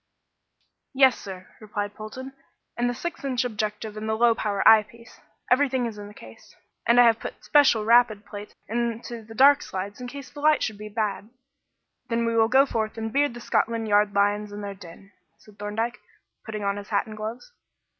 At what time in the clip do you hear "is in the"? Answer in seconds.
5.85-6.13